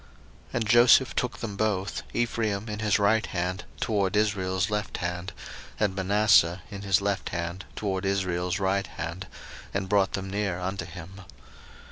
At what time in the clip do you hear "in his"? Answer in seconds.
2.69-2.97, 6.71-7.01